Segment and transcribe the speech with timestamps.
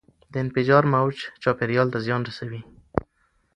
[0.31, 2.61] د انفجار موج چاپیریال ته زیان رسوي.